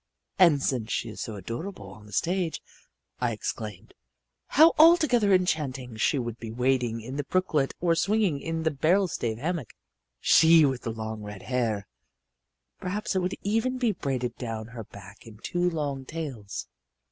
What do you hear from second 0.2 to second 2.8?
"And since she is so adorable on the stage,"